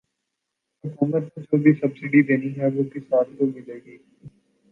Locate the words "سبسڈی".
1.73-2.21